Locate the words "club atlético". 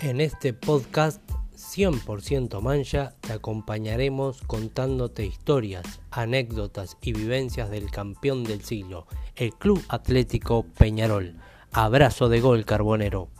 9.54-10.66